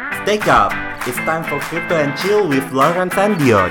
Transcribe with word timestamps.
Stake 0.00 0.48
up! 0.48 0.72
It's 1.04 1.20
time 1.28 1.44
for 1.44 1.60
crypto 1.68 1.92
and 1.92 2.16
chill 2.16 2.48
with 2.48 2.64
Lawrence 2.72 3.12
and 3.20 3.36
Dion. 3.36 3.68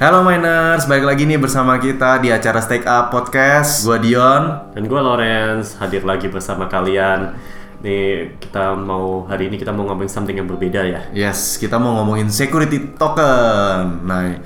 Halo 0.00 0.24
miners, 0.24 0.88
balik 0.88 1.04
lagi 1.04 1.28
nih 1.28 1.36
bersama 1.36 1.76
kita 1.76 2.24
di 2.24 2.32
acara 2.32 2.64
Stake 2.64 2.88
Up 2.88 3.12
Podcast. 3.12 3.84
Gua 3.84 4.00
Dion. 4.00 4.72
Dan 4.72 4.88
gue 4.88 4.96
Lawrence 4.96 5.76
hadir 5.76 6.00
lagi 6.08 6.32
bersama 6.32 6.64
kalian. 6.72 7.36
Nih 7.84 8.40
kita 8.40 8.72
mau 8.72 9.28
hari 9.28 9.52
ini 9.52 9.60
kita 9.60 9.68
mau 9.68 9.84
ngomongin 9.84 10.08
something 10.08 10.32
yang 10.32 10.48
berbeda 10.48 10.80
ya. 10.80 11.00
Yes, 11.12 11.60
kita 11.60 11.76
mau 11.76 12.00
ngomongin 12.00 12.32
security 12.32 12.96
token. 12.96 14.00
Nah, 14.08 14.40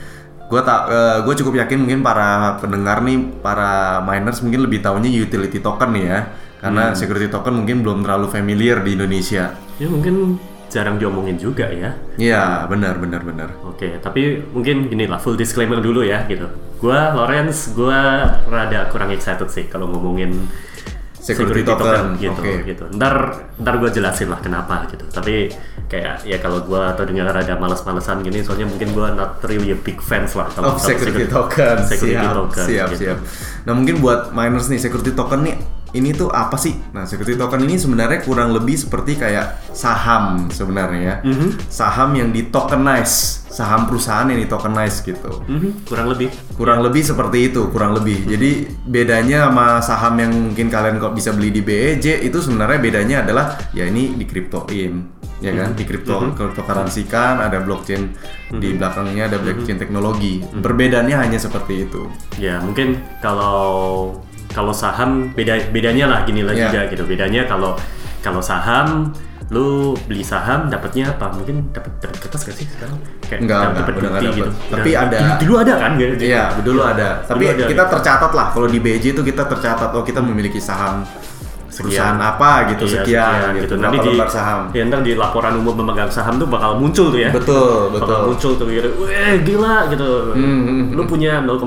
gue 0.46 0.60
tak, 0.62 0.80
eh, 0.90 1.18
gue 1.26 1.34
cukup 1.42 1.54
yakin 1.58 1.78
mungkin 1.82 2.00
para 2.06 2.58
pendengar 2.62 3.02
nih, 3.02 3.18
para 3.42 3.98
miners 4.06 4.38
mungkin 4.42 4.62
lebih 4.62 4.78
tahunya 4.82 5.10
utility 5.10 5.58
token 5.58 5.90
nih 5.94 6.04
ya, 6.06 6.20
karena 6.62 6.94
security 6.94 7.26
token 7.26 7.62
mungkin 7.62 7.82
belum 7.82 8.06
terlalu 8.06 8.30
familiar 8.30 8.78
di 8.82 8.94
Indonesia. 8.94 9.58
Ya 9.82 9.88
mungkin 9.90 10.38
jarang 10.70 10.98
diomongin 10.98 11.38
juga 11.38 11.70
ya. 11.70 11.94
Iya, 12.18 12.66
benar, 12.66 12.98
benar, 12.98 13.22
benar. 13.22 13.48
Oke, 13.62 14.02
tapi 14.02 14.42
mungkin 14.50 14.90
gini 14.90 15.06
lah 15.06 15.22
full 15.22 15.38
disclaimer 15.38 15.78
dulu 15.78 16.02
ya 16.02 16.26
gitu. 16.26 16.46
Gua 16.78 17.14
Lawrence, 17.14 17.72
gua 17.72 18.28
rada 18.46 18.90
kurang 18.90 19.10
excited 19.14 19.48
sih 19.48 19.66
kalau 19.70 19.88
ngomongin 19.90 20.46
Security 21.26 21.66
token, 21.66 22.14
gitu 22.22 22.38
oke. 22.38 22.54
gitu. 22.62 22.84
Ntar 22.94 23.14
ntar 23.58 23.74
gue 23.82 23.90
jelasin 23.90 24.30
lah 24.30 24.38
kenapa 24.38 24.86
gitu. 24.86 25.02
Tapi 25.10 25.50
kayak 25.86 26.26
ya 26.26 26.38
kalau 26.42 26.62
gua 26.66 26.94
atau 26.94 27.06
dengar 27.06 27.30
rada 27.30 27.54
males-malesan 27.58 28.22
gini, 28.22 28.42
soalnya 28.42 28.66
mungkin 28.66 28.90
gua 28.94 29.14
not 29.14 29.38
really 29.46 29.70
a 29.74 29.78
big 29.78 29.98
fans 30.02 30.34
lah 30.34 30.46
Oh, 30.46 30.54
kalau 30.54 30.78
kalau 30.78 30.86
security 30.86 31.26
token. 31.26 31.76
Security 31.90 32.18
siap, 32.18 32.34
token. 32.34 32.64
siap, 32.66 32.88
gitu. 32.94 33.00
siap. 33.02 33.18
Nah, 33.66 33.72
mungkin 33.74 33.98
buat 33.98 34.30
miners 34.30 34.66
nih, 34.70 34.78
security 34.78 35.14
token 35.14 35.46
nih, 35.46 35.54
ini 35.94 36.10
tuh 36.10 36.32
apa 36.32 36.58
sih? 36.58 36.74
Nah, 36.90 37.06
security 37.06 37.38
token 37.38 37.62
ini 37.62 37.78
sebenarnya 37.78 38.24
kurang 38.26 38.50
lebih 38.50 38.74
seperti 38.74 39.14
kayak 39.14 39.70
saham 39.70 40.50
sebenarnya 40.50 41.00
ya. 41.00 41.14
Mhm. 41.22 41.48
Saham 41.70 42.16
yang 42.18 42.34
di 42.34 42.50
tokenize, 42.50 43.46
saham 43.46 43.86
perusahaan 43.86 44.26
yang 44.26 44.42
di 44.42 44.48
tokenize 44.50 45.04
gitu. 45.06 45.46
Mhm, 45.46 45.86
kurang 45.86 46.10
lebih. 46.10 46.28
Kurang 46.58 46.80
lebih 46.82 47.02
seperti 47.06 47.54
itu, 47.54 47.70
kurang 47.70 47.94
lebih. 47.94 48.26
Jadi 48.26 48.66
bedanya 48.82 49.46
sama 49.46 49.66
saham 49.78 50.14
yang 50.18 50.32
mungkin 50.32 50.66
kalian 50.66 50.98
kok 50.98 51.14
bisa 51.14 51.30
beli 51.30 51.54
di 51.54 51.62
BEJ 51.62 52.26
itu 52.26 52.38
sebenarnya 52.42 52.78
bedanya 52.82 53.16
adalah 53.22 53.46
ya 53.70 53.86
ini 53.86 54.16
di 54.16 54.24
kriptoin 54.26 55.16
ya 55.36 55.52
kan 55.52 55.76
di 55.76 55.84
kripto 55.84 56.32
kan 57.12 57.44
ada 57.44 57.60
blockchain 57.60 58.08
di 58.56 58.72
belakangnya 58.72 59.28
ada 59.28 59.36
blockchain 59.36 59.76
teknologi 59.76 60.40
perbedaannya 60.40 61.12
hanya 61.12 61.36
seperti 61.36 61.84
itu 61.84 62.08
Ya 62.40 62.60
mungkin 62.64 63.00
kalau 63.20 64.16
kalau 64.56 64.72
saham 64.72 65.28
beda 65.30 65.68
bedanya 65.68 66.08
lah 66.08 66.24
gini 66.24 66.40
lah 66.40 66.56
Ya. 66.56 66.72
juga 66.72 66.80
gitu. 66.88 67.04
Bedanya 67.04 67.44
kalau 67.44 67.76
kalau 68.24 68.40
saham 68.40 69.12
lu 69.46 69.92
beli 70.08 70.24
saham 70.24 70.66
dapatnya 70.66 71.12
apa? 71.12 71.28
Mungkin 71.30 71.70
dapat 71.70 71.92
dapat 72.00 72.16
kertas 72.18 72.40
gak 72.42 72.56
sih 72.56 72.66
sekarang? 72.66 72.96
Kayak 73.22 73.40
Enggak, 73.44 73.60
dapat 73.60 73.76
enggak, 73.76 73.92
bukti 73.92 74.24
nggak 74.24 74.34
gitu. 74.34 74.50
Tapi 74.66 74.90
Udah- 74.90 75.02
ada- 75.04 75.20
dulu, 75.20 75.32
dulu 75.38 75.54
ada 75.60 75.74
kan? 75.76 75.90
gitu. 75.94 76.14
Iya, 76.24 76.44
dulu 76.64 76.80
ada. 76.82 77.08
Tapi 77.22 77.44
ada, 77.46 77.62
kita 77.62 77.84
gitu. 77.84 77.92
tercatat 77.94 78.32
lah 78.32 78.46
kalau 78.50 78.66
di 78.66 78.78
BJ 78.80 79.04
itu 79.12 79.22
kita 79.22 79.42
tercatat 79.44 79.90
oh 79.92 80.02
kita 80.02 80.18
memiliki 80.18 80.58
saham 80.58 81.04
perusahaan 81.76 82.16
apa 82.16 82.50
gitu 82.72 82.84
Iya, 82.86 82.94
sekian, 82.98 83.48
gitu. 83.54 83.74
Nanti 83.76 83.96
Berapa 84.00 84.24
di 84.26 84.32
saham. 84.32 84.60
Ya, 84.72 84.82
ntar 84.84 85.00
di 85.00 85.12
laporan 85.12 85.52
umum 85.54 85.76
pemegang 85.76 86.08
saham 86.08 86.34
tuh 86.36 86.48
bakal 86.48 86.80
muncul 86.80 87.12
tuh 87.12 87.20
ya. 87.20 87.28
Betul, 87.30 87.92
Bakal 87.92 88.00
betul. 88.00 88.20
muncul 88.26 88.52
tuh 88.56 88.66
gitu. 88.66 88.88
Weh, 88.98 89.36
gila 89.44 89.92
gitu. 89.92 90.32
hmm, 90.32 90.96
Lu 90.96 91.04
punya 91.04 91.44
0,000 91.44 91.60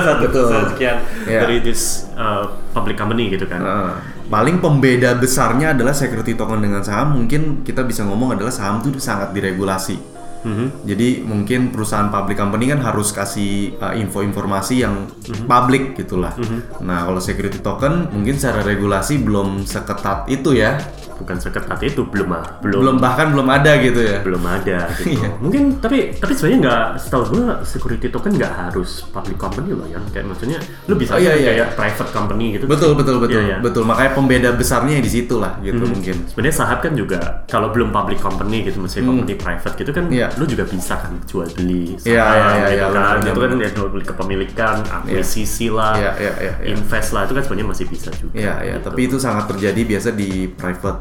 satu 0.00 0.24
Betul. 0.24 0.48
sekian 0.72 0.96
Iya. 1.26 1.40
dari 1.42 1.56
this 1.60 2.06
uh, 2.14 2.46
public 2.72 2.96
company 2.96 3.28
gitu 3.28 3.44
kan. 3.44 3.60
Heeh. 3.60 3.90
paling 4.26 4.58
pembeda 4.58 5.14
besarnya 5.14 5.70
adalah 5.70 5.94
security 5.94 6.34
token 6.34 6.58
dengan 6.58 6.82
saham 6.82 7.14
mungkin 7.14 7.62
kita 7.62 7.86
bisa 7.86 8.02
ngomong 8.02 8.34
adalah 8.34 8.50
saham 8.50 8.82
itu 8.82 8.98
sangat 8.98 9.30
diregulasi. 9.30 10.15
Mhm. 10.46 10.66
Jadi 10.86 11.08
mungkin 11.20 11.60
perusahaan 11.68 12.06
public 12.06 12.38
company 12.38 12.70
kan 12.70 12.78
harus 12.78 13.10
kasih 13.10 13.74
uh, 13.76 13.92
info-informasi 13.92 14.74
yang 14.78 15.10
publik 15.44 15.96
gitulah. 15.96 16.32
Nah 16.78 17.02
kalau 17.02 17.18
security 17.18 17.58
token 17.58 18.08
mungkin 18.08 18.38
secara 18.38 18.62
regulasi 18.62 19.18
belum 19.18 19.66
seketat 19.66 20.30
itu 20.30 20.54
ya. 20.54 20.78
Bukan 21.16 21.40
seketat 21.40 21.80
itu 21.80 22.04
belum 22.04 22.28
ah, 22.28 22.60
belum 22.60 22.76
Belum 22.76 22.96
bahkan 23.00 23.32
belum 23.32 23.48
ada 23.48 23.80
gitu 23.80 24.04
ya. 24.04 24.20
belum 24.20 24.44
ada 24.44 24.84
gitu. 24.94 25.08
Iya. 25.16 25.28
Mungkin 25.40 25.80
tapi 25.80 26.12
tapi 26.12 26.36
sebenarnya 26.36 26.58
nggak 26.60 26.84
setahu 27.00 27.22
gua 27.32 27.44
security 27.64 28.12
token 28.12 28.36
nggak 28.36 28.52
harus 28.52 29.00
public 29.08 29.40
company 29.40 29.72
loh 29.72 29.88
ya. 29.88 29.96
Kayak 30.12 30.28
maksudnya 30.28 30.60
lu 30.84 30.94
bisa 30.94 31.16
Oh, 31.16 31.18
iya, 31.18 31.32
iya. 31.32 31.56
kayak 31.56 31.68
private 31.72 32.10
company 32.12 32.60
gitu. 32.60 32.68
Betul 32.68 32.92
betul 32.92 33.16
betul 33.16 33.40
Iya, 33.40 33.48
iya. 33.48 33.56
betul 33.64 33.88
makanya 33.88 34.12
pembeda 34.12 34.52
besarnya 34.52 35.00
di 35.00 35.08
situ 35.08 35.40
lah 35.40 35.56
gitu 35.64 35.80
mungkin. 35.80 36.28
Sebenarnya 36.28 36.52
saham 36.54 36.78
kan 36.78 36.92
juga 36.92 37.18
kalau 37.48 37.72
belum 37.72 37.88
public 37.88 38.20
company 38.20 38.68
gitu, 38.68 38.76
masih 38.78 39.00
company 39.00 39.34
private 39.34 39.72
gitu 39.74 39.90
kan, 39.90 40.04
Hmm. 40.06 40.12
Iya. 40.36 40.44
lu 40.44 40.44
juga 40.46 40.68
bisa 40.68 41.00
kan 41.00 41.16
jual 41.24 41.48
beli 41.56 41.96
saham 41.96 42.12
Iya, 42.12 42.28
iya, 42.28 42.36
iya, 42.36 42.68
gitu 42.68 42.76
iya, 42.76 42.92
kan. 42.92 43.16
itu 43.24 43.40
kan 43.40 43.56
ya 43.56 43.72
jual 43.72 43.88
beli 43.88 44.04
kepemilikan, 44.04 44.84
akuisisi 44.84 45.72
lah, 45.72 45.96
Iya, 45.96 46.12
iya, 46.20 46.32
iya, 46.36 46.52
iya. 46.60 46.76
invest 46.76 47.08
lah 47.10 47.24
itu 47.24 47.32
kan 47.32 47.40
sebenarnya 47.40 47.66
masih 47.72 47.88
bisa 47.88 48.12
juga. 48.12 48.36
Iya, 48.36 48.54
iya, 48.60 48.76
gitu. 48.76 48.84
tapi 48.86 49.00
itu 49.08 49.16
sangat 49.16 49.48
terjadi 49.48 49.80
biasa 49.82 50.12
di 50.12 50.44
private, 50.46 51.00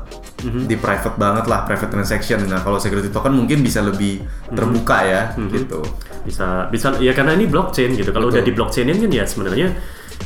di 0.63 0.75
private 0.79 1.17
banget 1.19 1.45
lah, 1.45 1.67
private 1.67 1.91
transaction. 1.91 2.39
Nah, 2.47 2.63
kalau 2.63 2.79
security 2.79 3.11
token 3.11 3.35
mungkin 3.35 3.59
bisa 3.59 3.83
lebih 3.83 4.23
terbuka 4.49 5.03
ya, 5.03 5.35
gitu. 5.51 5.83
bisa 6.23 6.71
bisa 6.71 6.95
ya 6.97 7.11
karena 7.13 7.35
ini 7.35 7.45
blockchain 7.45 7.93
gitu 7.93 8.09
kalau 8.09 8.31
udah 8.31 8.41
di 8.41 8.49
blockchainin 8.49 8.97
kan 8.97 9.11
ya 9.11 9.27
sebenarnya 9.29 9.77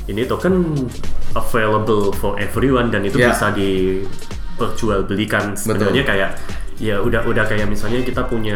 ini 0.08 0.24
token 0.24 0.88
available 1.36 2.16
for 2.16 2.40
everyone 2.40 2.88
dan 2.88 3.04
itu 3.04 3.20
Ya. 3.20 3.36
bisa 3.36 3.52
diperjualbelikan 3.52 5.56
sebenarnya 5.56 6.04
kayak 6.04 6.30
ya 6.80 6.96
udah 6.98 7.28
udah 7.28 7.44
kayak 7.44 7.68
misalnya 7.68 8.00
kita 8.02 8.24
punya 8.24 8.56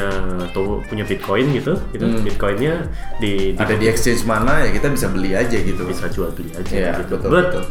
tuh 0.50 0.80
punya 0.88 1.04
bitcoin 1.04 1.52
gitu 1.52 1.76
gitu 1.92 2.08
bitcoinnya 2.24 2.88
di, 3.20 3.52
di 3.52 3.60
Hmm. 3.60 3.68
Ada 3.68 3.76
di 3.76 3.86
exchange 3.86 4.24
mana 4.24 4.64
ya 4.64 4.72
kita 4.72 4.88
bisa 4.90 5.08
beli 5.08 5.36
aja 5.36 5.54
gitu. 5.54 5.84
bisa 5.84 6.08
jual 6.08 6.32
beli 6.32 6.56
aja 6.56 6.72
Iya, 6.72 6.92
gitu 7.04 7.20
betul, 7.20 7.30
But 7.30 7.46
betul. 7.52 7.64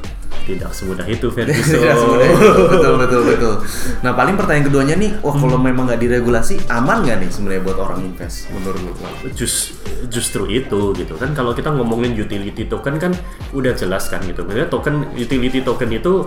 tidak 0.43 0.71
semudah 0.75 1.07
itu 1.07 1.27
Ferguson 1.35 1.81
Tidak 1.81 1.97
semudah 1.97 2.27
itu. 2.29 2.49
betul 2.77 2.95
betul 3.01 3.21
betul. 3.25 3.55
Nah, 4.01 4.13
paling 4.13 4.35
pertanyaan 4.35 4.67
keduanya 4.67 4.95
nih, 4.99 5.11
wah 5.23 5.33
kalau 5.33 5.57
memang 5.57 5.87
nggak 5.87 6.01
diregulasi, 6.01 6.59
aman 6.69 7.01
nggak 7.01 7.17
nih 7.23 7.31
sebenarnya 7.31 7.63
buat 7.63 7.79
orang 7.79 7.99
invest 8.05 8.51
menurut 8.51 8.81
lu? 8.83 8.93
Jus, 9.33 9.73
justru 10.11 10.45
itu 10.49 10.93
gitu 10.93 11.15
kan 11.17 11.33
kalau 11.33 11.55
kita 11.55 11.71
ngomongin 11.71 12.13
utility 12.13 12.67
token 12.67 12.99
kan 12.99 13.13
udah 13.55 13.73
jelas 13.73 14.11
kan 14.11 14.21
gitu 14.23 14.43
sebenarnya 14.43 14.69
token 14.69 15.09
utility 15.15 15.63
token 15.63 15.89
itu 15.89 16.27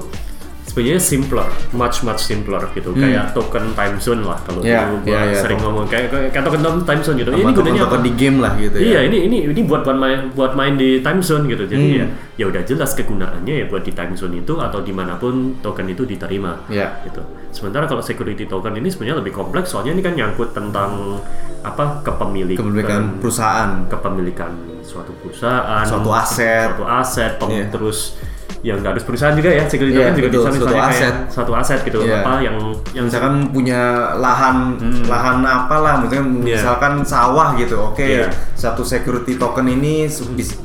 sebenarnya 0.65 0.97
simpler 0.97 1.45
much 1.71 2.01
much 2.01 2.19
simpler 2.19 2.57
gitu 2.71 2.89
kayak 2.91 3.31
token 3.31 3.71
time 3.71 3.95
zone 3.95 4.21
lah 4.21 4.35
kalau 4.41 4.59
Hmm. 4.59 4.67
Iya, 4.67 4.81
dulu 4.83 4.97
gua 4.99 5.11
iya, 5.11 5.19
iya, 5.23 5.37
sering 5.37 5.57
token. 5.57 5.69
ngomong 5.69 5.85
kayak 5.85 6.07
kayak 6.27 6.43
token 6.43 6.61
time 6.81 7.01
zone 7.01 7.17
gitu 7.17 7.29
ini 7.29 7.39
Sama 7.39 7.53
gunanya 7.53 7.79
apa 7.79 7.87
token 7.87 8.01
di 8.01 8.11
game 8.13 8.37
lah 8.39 8.51
gitu 8.55 8.75
ya. 8.75 8.83
Iya 8.83 8.99
ini 9.05 9.17
ini 9.23 9.37
ini 9.47 9.61
buat 9.61 9.81
buat 9.81 9.95
main 9.95 10.19
buat 10.31 10.51
main 10.53 10.73
di 10.73 10.99
time 10.99 11.21
zone 11.21 11.45
gitu 11.45 11.63
jadi 11.63 11.85
Hmm. 11.85 11.95
ya 11.95 12.05
ya 12.35 12.45
udah 12.45 12.61
jelas 12.61 12.91
kegunaannya 12.93 13.53
ya 13.55 13.65
buat 13.65 13.81
di 13.81 13.91
time 13.91 14.13
zone 14.13 14.35
itu 14.37 14.53
atau 14.55 14.79
di 14.79 14.91
mana 14.91 15.15
pun 15.15 15.33
token 15.59 15.87
itu 15.87 16.03
diterima 16.03 16.65
Iya. 16.67 16.99
gitu. 17.03 17.21
Sementara 17.49 17.85
kalau 17.85 18.01
security 18.01 18.43
token 18.43 18.73
ini 18.73 18.89
sebenarnya 18.89 19.17
lebih 19.17 19.31
kompleks 19.31 19.69
soalnya 19.69 19.93
ini 19.93 20.01
kan 20.01 20.11
nyangkut 20.11 20.51
tentang 20.51 21.21
apa 21.61 22.01
kepemilikan 22.01 22.59
Kepemilikan 22.59 23.01
perusahaan. 23.17 23.71
kepemilikan 23.87 24.51
suatu 24.81 25.13
perusahaan, 25.15 25.81
Suatu 25.83 26.09
aset. 26.11 26.67
suatu 26.69 26.83
aset, 26.85 27.33
Iya. 27.43 27.65
terus 27.69 28.19
yang 28.65 28.81
nggak 28.81 28.97
harus 28.97 29.05
perusahaan 29.05 29.31
juga 29.31 29.53
ya, 29.53 29.63
security 29.63 29.93
Iya, 29.93 30.01
token 30.01 30.15
juga 30.15 30.27
betul, 30.27 30.41
bisa 30.41 30.49
misalnya 30.49 30.73
kayak 30.81 30.89
aset. 30.97 31.15
suatu 31.29 31.51
aset 31.53 31.79
gitu, 31.81 31.97
Iya. 32.01 32.17
apa 32.17 32.31
yang 32.41 32.55
yang 32.91 33.05
misalkan 33.05 33.33
punya 33.47 33.81
lahan 34.17 34.57
lahan 35.05 35.37
apalah 35.39 36.01
misalkan 36.01 36.25
Hmm. 36.25 36.41
Iya. 36.41 36.57
misalkan 36.57 36.93
sawah 36.99 37.53
gitu 37.53 37.77
oke 37.77 38.01
Iya. 38.01 38.25
satu 38.51 38.81
security 38.81 39.37
token 39.37 39.69
ini 39.69 40.09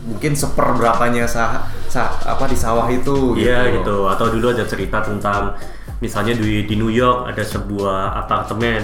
mungkin 0.07 0.33
seperberapanya 0.33 1.29
sah, 1.29 1.61
sah- 1.87 2.17
apa 2.25 2.45
di 2.45 2.57
sawah 2.57 2.89
itu 2.89 3.37
Iya 3.37 3.69
gitu. 3.77 4.09
Atau 4.09 4.33
dulu 4.33 4.49
ada 4.49 4.65
cerita 4.65 4.99
tentang 4.99 5.53
misalnya 6.01 6.33
di 6.33 6.65
di 6.65 6.75
New 6.81 6.89
York 6.89 7.29
ada 7.29 7.45
sebuah 7.45 8.17
apartemen, 8.25 8.81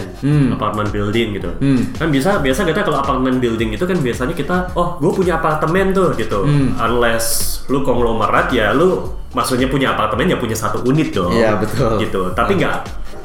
apartemen 0.52 0.86
building 0.92 1.40
gitu. 1.40 1.50
Hmm. 1.58 1.80
Kan 1.96 2.08
bisa 2.12 2.38
biasa 2.44 2.68
kita 2.68 2.84
kalau 2.84 3.00
apartemen 3.00 3.40
building 3.40 3.72
itu 3.72 3.84
kan 3.88 3.96
biasanya 3.98 4.36
kita 4.36 4.76
oh 4.76 5.00
gue 5.00 5.12
punya 5.16 5.40
apartemen 5.40 5.96
tuh 5.96 6.12
gitu. 6.14 6.44
Hmm. 6.44 6.76
Unless 6.76 7.64
lu 7.72 7.82
konglomerat 7.82 8.52
ya 8.52 8.76
lu 8.76 9.16
maksudnya 9.32 9.66
punya 9.68 9.96
apartemen 9.96 10.32
ya 10.32 10.36
punya 10.36 10.54
satu 10.54 10.84
unit 10.84 11.12
dong. 11.12 11.32
Iya, 11.32 11.56
betul. 11.56 12.00
Gitu. 12.00 12.22
Tapi 12.36 12.52
nggak 12.60 12.76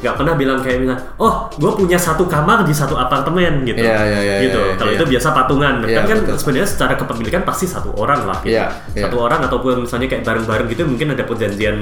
nggak 0.01 0.15
pernah 0.17 0.33
bilang 0.33 0.59
kayak 0.59 0.77
misalnya 0.81 1.01
oh 1.21 1.45
gue 1.53 1.71
punya 1.77 1.97
satu 1.97 2.25
kamar 2.25 2.65
di 2.65 2.73
satu 2.73 2.97
apartemen 2.97 3.61
gitu. 3.63 3.85
Iya, 3.85 4.01
iya, 4.01 4.19
iya, 4.21 4.35
gitu. 4.49 4.59
iya, 4.59 4.73
kalau 4.75 4.91
iya. 4.91 4.97
itu 4.97 5.05
biasa 5.13 5.27
patungan. 5.31 5.73
Iya, 5.85 5.97
kan 6.01 6.03
kan 6.09 6.17
betul. 6.25 6.35
sebenarnya 6.41 6.67
secara 6.67 6.93
kepemilikan 6.97 7.41
pasti 7.45 7.65
satu 7.69 7.93
orang 7.93 8.25
lah 8.25 8.37
gitu. 8.41 8.57
Iya, 8.57 8.65
iya. 8.97 9.03
Satu 9.05 9.17
orang 9.21 9.45
ataupun 9.45 9.85
misalnya 9.85 10.07
kayak 10.09 10.23
bareng-bareng 10.25 10.67
gitu 10.73 10.81
mungkin 10.89 11.07
ada 11.13 11.23
perjanjian 11.23 11.77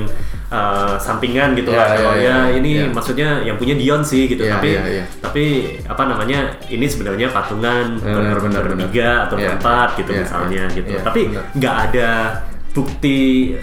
uh, 0.51 0.95
sampingan 0.99 1.55
gitu 1.55 1.71
Iya, 1.71 1.79
lah 1.79 1.87
iya, 1.87 1.95
kalau 1.95 2.13
iya, 2.19 2.29
ya 2.29 2.37
ini 2.59 2.71
iya. 2.83 2.91
maksudnya 2.91 3.29
yang 3.45 3.55
punya 3.55 3.75
Dion 3.79 4.01
sih 4.03 4.27
gitu 4.27 4.43
Iya, 4.43 4.53
tapi 4.59 4.69
iya, 4.75 4.83
iya. 4.85 5.03
tapi 5.21 5.45
apa 5.85 6.03
namanya 6.09 6.39
ini 6.67 6.85
sebenarnya 6.85 7.31
patungan 7.31 7.97
Benar, 8.01 8.37
ber- 8.41 8.67
bertiga 8.75 9.29
atau 9.29 9.35
Iya. 9.39 9.55
berempat 9.55 9.89
gitu 9.95 10.11
Iya, 10.11 10.21
misalnya 10.25 10.63
iya, 10.67 10.75
gitu 10.77 10.91
iya, 10.97 11.01
tapi 11.05 11.21
nggak 11.31 11.75
ada 11.89 12.09
bukti 12.69 13.17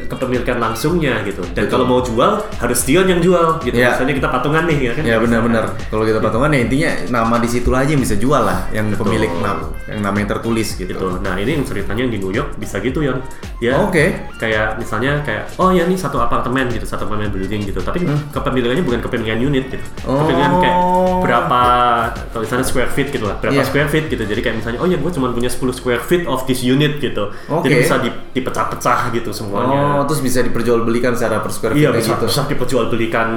kepemilikan 0.06 0.58
langsungnya 0.58 1.22
gitu. 1.22 1.40
Dan 1.52 1.66
Betul. 1.66 1.72
kalau 1.72 1.84
mau 1.86 2.00
jual 2.00 2.30
harus 2.42 2.80
Dion 2.82 3.06
yang 3.06 3.20
jual 3.20 3.62
gitu. 3.62 3.74
Iya. 3.74 3.94
Misalnya 3.94 4.14
kita 4.14 4.28
patungan 4.28 4.64
nih 4.66 4.78
ya 4.80 4.92
kan. 4.92 5.02
Ya 5.04 5.16
benar-benar. 5.16 5.64
Kalau 5.86 6.04
kita 6.04 6.18
patungan 6.18 6.50
ya 6.50 6.60
intinya 6.60 6.90
nama 7.12 7.36
di 7.36 7.48
situ 7.48 7.70
aja 7.70 7.86
yang 7.86 7.98
bisa 7.98 8.14
jual 8.14 8.38
lah, 8.38 8.66
yang 8.70 8.90
pemilik 8.92 9.30
nama, 9.38 9.70
yang 9.86 10.00
nama 10.00 10.16
yang 10.16 10.28
tertulis 10.28 10.74
gitu. 10.74 10.92
Nah 11.16 11.34
ini 11.36 11.50
yang 11.52 11.64
ceritanya 11.64 12.02
yang 12.02 12.12
di 12.12 12.18
New 12.18 12.32
York 12.32 12.56
bisa 12.56 12.78
gitu 12.78 13.00
ya. 13.00 13.14
Ya. 13.58 13.78
Oke. 13.78 14.26
Kayak 14.36 14.76
misalnya 14.76 15.22
kayak 15.22 15.54
oh 15.56 15.70
ya 15.70 15.84
ini 15.84 15.94
satu 15.94 16.18
apartemen 16.18 16.68
gitu, 16.68 16.84
satu 16.84 17.06
apartemen 17.06 17.30
building 17.30 17.62
gitu. 17.64 17.80
Tapi 17.80 18.04
kepemilikannya 18.30 18.82
bukan 18.82 19.00
kepemilikan 19.00 19.38
unit 19.38 19.64
gitu. 19.68 19.84
Kepemilikan 20.02 20.44
Hmm. 20.46 20.54
Oh. 20.56 20.62
kayak 20.62 20.76
berapa 21.16 21.60
kalau 22.30 22.42
misalnya 22.44 22.66
square 22.66 22.90
feet 22.90 23.08
gitu 23.10 23.24
lah, 23.24 23.36
berapa 23.38 23.56
Iya. 23.56 23.64
square 23.64 23.88
feet 23.88 24.06
gitu. 24.08 24.22
Jadi 24.22 24.40
kayak 24.40 24.56
misalnya 24.60 24.78
oh 24.78 24.86
ya 24.86 24.98
gue 24.98 25.10
cuma 25.10 25.30
punya 25.30 25.48
10 25.48 25.72
square 25.72 26.02
feet 26.02 26.24
of 26.26 26.44
this 26.44 26.60
unit 26.60 26.98
gitu. 26.98 27.32
Jadi 27.32 27.66
Oke. 27.72 27.80
bisa 27.82 27.96
di- 27.98 28.14
dipecah-pecah 28.96 29.14
gitu 29.14 29.30
semuanya. 29.32 30.00
Oh, 30.00 30.02
terus 30.08 30.20
bisa 30.24 30.40
diperjualbelikan 30.40 31.12
secara 31.12 31.44
per 31.44 31.52
square 31.52 31.74
Iya 31.76 31.92
bisa, 31.92 32.16
gitu. 32.16 32.26
bisa 32.28 32.42
diperjualbelikan 32.48 33.28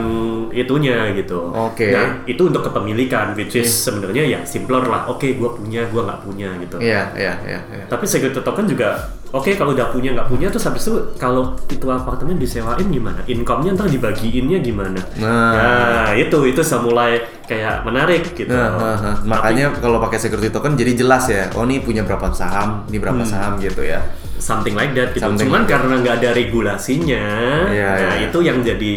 itunya 0.56 1.12
gitu. 1.16 1.52
Oke. 1.52 1.92
Nah 1.92 2.24
itu 2.26 2.42
untuk 2.48 2.64
kepemilikan, 2.66 3.36
which 3.36 3.60
is 3.60 3.70
sebenarnya 3.70 4.24
ya 4.26 4.40
simpler 4.48 4.84
lah. 4.88 5.10
Oke, 5.12 5.36
gue 5.36 5.50
punya, 5.50 5.86
gue 5.88 6.02
nggak 6.02 6.22
punya 6.24 6.50
gitu. 6.64 6.78
Iya, 6.80 7.14
iya, 7.16 7.34
iya, 7.46 7.60
iya. 7.68 7.86
Tapi 7.90 8.06
security 8.08 8.40
token 8.42 8.66
juga 8.70 9.20
oke 9.30 9.54
kalau 9.54 9.78
udah 9.78 9.94
punya 9.94 10.10
nggak 10.18 10.26
punya 10.26 10.50
terus 10.50 10.66
habis 10.66 10.90
itu 10.90 11.14
kalau 11.22 11.54
itu 11.70 11.86
apartemen 11.86 12.40
disewain 12.40 12.88
gimana? 12.90 13.22
Income-nya 13.30 13.78
ntar 13.78 13.88
dibagiinnya 13.92 14.58
gimana? 14.64 15.02
Nah. 15.22 15.54
Nah, 15.54 16.10
itu 16.18 16.38
itu 16.50 16.62
sudah 16.66 16.82
mulai 16.82 17.12
kayak 17.46 17.86
menarik 17.86 18.34
gitu. 18.34 18.50
Nah, 18.50 18.78
nah, 18.78 18.98
nah. 18.98 19.16
makanya 19.26 19.74
kalau 19.78 20.02
pakai 20.02 20.18
security 20.22 20.50
token 20.50 20.74
jadi 20.78 20.94
jelas 20.98 21.30
ya. 21.30 21.50
Oh, 21.54 21.66
ini 21.66 21.82
punya 21.82 22.06
berapa 22.06 22.30
saham, 22.34 22.86
ini 22.90 22.98
berapa 23.02 23.22
saham 23.26 23.58
gitu 23.62 23.86
ya. 23.86 24.02
Something 24.40 24.74
like 24.74 24.96
that 24.96 25.12
gitu. 25.12 25.22
Something 25.22 25.48
Cuman 25.48 25.62
like 25.64 25.72
karena 25.76 25.94
nggak 26.00 26.16
ada 26.24 26.30
regulasinya, 26.32 27.26
Iya, 27.70 27.90
nah 28.08 28.16
iya. 28.18 28.28
itu 28.32 28.40
yang 28.40 28.64
jadi 28.64 28.92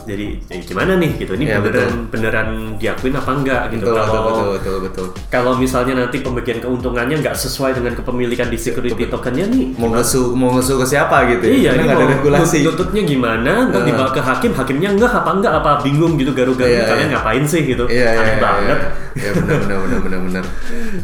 jadi 0.00 0.32
ya 0.48 0.56
gimana 0.64 0.96
nih 0.96 1.12
gitu 1.20 1.36
ini 1.36 1.44
Iya, 1.44 1.60
beneran 1.60 2.08
beneran 2.08 2.48
diakuin 2.80 3.12
apa 3.12 3.30
enggak 3.36 3.62
gitu 3.68 3.84
Betul, 3.84 3.94
betul, 3.94 4.08
kalau 4.08 4.24
betul, 4.24 4.48
betul, 4.56 4.76
betul. 4.80 5.06
kalau 5.28 5.52
misalnya 5.60 5.94
nanti 6.00 6.24
pembagian 6.24 6.58
keuntungannya 6.58 7.20
nggak 7.20 7.36
sesuai 7.36 7.76
dengan 7.76 7.92
kepemilikan 7.92 8.48
di 8.48 8.56
security 8.56 9.06
tokennya 9.06 9.52
nih 9.52 9.76
Mau 9.76 9.92
ngesu, 9.92 10.32
mau 10.32 10.56
ngesu 10.56 10.80
ke 10.80 10.86
siapa 10.88 11.28
gitu 11.28 11.44
ya? 11.44 11.52
Iya, 11.52 11.70
ini 11.76 11.82
nggak 11.84 11.98
ada 12.00 12.08
regulasi. 12.16 12.58
Tuntutnya 12.64 13.02
gimana? 13.04 13.52
Ntar 13.68 13.82
dibawa 13.84 14.08
ke 14.08 14.20
hakim, 14.24 14.52
hakimnya 14.56 14.88
enggak 14.96 15.12
apa 15.12 15.30
enggak 15.36 15.52
apa 15.60 15.70
bingung 15.84 16.16
gitu 16.16 16.32
garu-garu 16.32 16.72
Iya, 16.72 16.88
kalian 16.88 17.08
iya. 17.08 17.14
ngapain 17.20 17.44
sih 17.44 17.60
gitu? 17.68 17.84
Iya, 17.86 18.08
iya, 18.16 18.20
Aneh 18.24 18.34
iya, 18.34 18.40
banget. 18.40 18.78
Iya, 18.80 18.88
Iya, 19.18 19.30
benar, 19.38 19.56
benar, 19.66 19.78
benar, 19.82 20.00
benar, 20.02 20.20
benar. 20.26 20.44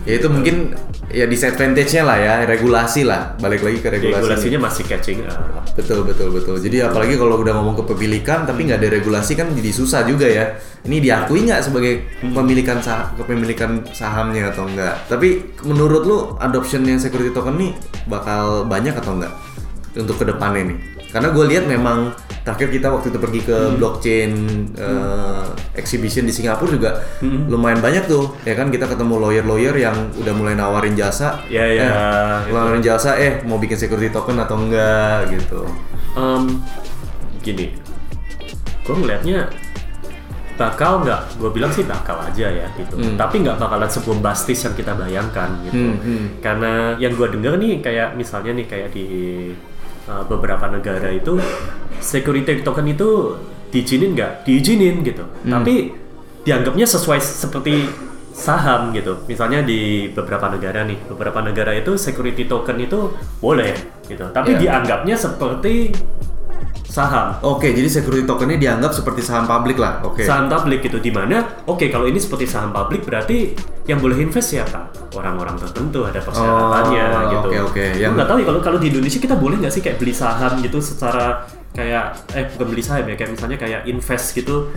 Ya 0.06 0.14
itu 0.19 0.29
mungkin 0.31 0.75
ya 1.11 1.26
disadvantage-nya 1.26 2.03
lah 2.06 2.19
ya, 2.19 2.35
regulasi 2.47 3.03
lah. 3.03 3.35
Balik 3.38 3.67
lagi 3.67 3.79
ke 3.82 3.88
regulasi. 3.91 4.23
Regulasinya 4.23 4.61
masih 4.67 4.85
catching 4.87 5.26
up. 5.26 5.67
Betul 5.75 6.06
betul 6.08 6.32
betul. 6.32 6.56
Jadi 6.56 6.81
apalagi 6.81 7.20
kalau 7.20 7.43
udah 7.43 7.53
ngomong 7.58 7.76
kepemilikan 7.85 8.49
tapi 8.49 8.64
nggak 8.64 8.81
ada 8.81 8.91
regulasi 8.97 9.37
kan 9.37 9.50
jadi 9.53 9.70
susah 9.75 10.06
juga 10.08 10.26
ya. 10.26 10.56
Ini 10.87 11.03
diakui 11.03 11.44
nggak 11.44 11.61
sebagai 11.67 12.06
pemilikan 12.23 12.79
sah 12.79 13.11
kepemilikan 13.19 13.82
sahamnya 13.91 14.55
atau 14.55 14.64
enggak? 14.64 14.97
Tapi 15.11 15.59
menurut 15.67 16.02
lu 16.06 16.19
adoptionnya 16.38 16.97
security 16.97 17.35
token 17.35 17.59
nih 17.59 17.73
bakal 18.06 18.64
banyak 18.64 18.94
atau 18.94 19.19
enggak 19.19 19.35
untuk 19.99 20.17
ke 20.17 20.25
depannya 20.31 20.73
nih? 20.75 20.79
Karena 21.11 21.32
gue 21.32 21.44
lihat 21.49 21.64
memang 21.64 22.12
terakhir 22.47 22.79
kita 22.79 22.87
waktu 22.95 23.11
itu 23.11 23.19
pergi 23.19 23.41
ke 23.43 23.59
blockchain 23.75 24.31
eh, 24.79 25.45
exhibition 25.75 26.23
di 26.23 26.31
Singapura 26.31 26.71
juga 26.71 26.91
lumayan 27.51 27.83
banyak 27.83 28.07
tuh 28.07 28.39
ya 28.47 28.55
kan? 28.55 28.71
Kita 28.71 28.87
ketemu 28.87 29.19
lawyer-lawyer 29.19 29.75
yang 29.75 30.15
udah 30.15 30.31
mulai 30.31 30.55
nawarin 30.55 30.95
jasa. 30.95 31.43
Ya, 31.51 31.67
ya, 31.67 31.91
eh, 31.91 32.37
gitu. 32.47 32.55
nawarin 32.55 32.85
jasa 32.87 33.19
eh 33.19 33.43
mau 33.43 33.59
bikin 33.59 33.75
security 33.75 34.15
token 34.15 34.39
atau 34.39 34.63
enggak 34.63 35.27
gitu. 35.35 35.67
Em, 36.15 36.63
gini, 37.43 37.75
gue 38.87 38.95
ngelihatnya 38.95 39.51
bakal 40.57 41.05
nggak, 41.05 41.37
gue 41.37 41.51
bilang 41.53 41.69
sih 41.75 41.83
bakal 41.83 42.17
aja 42.23 42.47
ya 42.47 42.67
gitu. 42.79 42.95
Tapi 42.95 43.43
nggak 43.43 43.59
bakalan 43.59 43.91
sebombastis 43.91 44.63
yang 44.63 44.75
kita 44.79 44.95
bayangkan 44.95 45.51
gitu. 45.67 45.83
Hmm, 45.93 45.99
hmm. 45.99 46.27
Karena 46.41 46.95
yang 46.97 47.13
gue 47.19 47.27
denger 47.27 47.59
nih 47.59 47.83
kayak 47.83 48.15
misalnya 48.15 48.55
nih 48.57 48.67
kayak 48.71 48.89
di 48.95 49.05
uh, 50.09 50.25
beberapa 50.25 50.71
negara 50.71 51.11
itu 51.11 51.37
security 52.06 52.62
token 52.62 52.87
itu 52.87 53.35
diizinin 53.75 54.14
nggak? 54.14 54.47
Diizinin 54.47 55.03
gitu. 55.03 55.26
Tapi 55.43 55.91
dianggapnya 56.47 56.87
sesuai 56.87 57.19
seperti 57.19 57.91
saham 58.31 58.94
gitu. 58.94 59.26
Misalnya 59.26 59.67
di 59.67 60.12
beberapa 60.14 60.47
negara 60.47 60.87
nih, 60.87 61.11
beberapa 61.11 61.43
negara 61.43 61.75
itu 61.75 61.99
security 61.99 62.47
token 62.47 62.79
itu 62.79 63.11
boleh 63.43 63.75
gitu. 64.06 64.31
Tapi 64.31 64.55
Iya. 64.55 64.61
dianggapnya 64.62 65.17
seperti 65.19 65.91
saham. 66.87 67.37
Oke, 67.44 67.76
jadi 67.76 67.85
security 67.91 68.25
tokennya 68.25 68.56
dianggap 68.56 68.94
seperti 68.94 69.20
saham 69.20 69.44
publik 69.44 69.76
lah. 69.76 70.00
Oke. 70.00 70.25
Saham 70.25 70.49
publik 70.49 70.81
gitu 70.81 70.97
di 70.97 71.12
mana 71.12 71.44
oke 71.69 71.93
kalau 71.93 72.09
ini 72.09 72.17
seperti 72.17 72.49
saham 72.49 72.73
publik 72.73 73.05
berarti 73.05 73.52
yang 73.85 74.00
boleh 74.00 74.17
invest 74.17 74.56
siapa? 74.56 74.88
Orang-orang 75.12 75.61
tertentu 75.61 76.09
ada 76.09 76.20
persyaratannya 76.25 77.05
Oh, 77.05 77.23
gitu. 77.29 77.49
oke, 77.52 77.56
oke. 77.73 77.85
Gua 77.93 78.00
Yang- 78.00 78.14
nggak 78.17 78.29
tahu 78.32 78.38
ya 78.41 78.47
kalau 78.49 78.61
kalau 78.64 78.79
di 78.81 78.88
Indonesia 78.88 79.20
kita 79.20 79.37
boleh 79.37 79.56
nggak 79.61 79.73
sih 79.73 79.82
kayak 79.85 79.97
beli 80.00 80.14
saham 80.17 80.52
gitu 80.64 80.79
secara 80.81 81.44
kayak 81.76 82.17
eh 82.32 82.49
bukan 82.56 82.67
beli 82.73 82.82
saham 82.82 83.05
ya 83.05 83.14
kayak 83.20 83.37
misalnya 83.37 83.58
kayak 83.61 83.81
invest 83.84 84.32
gitu 84.32 84.73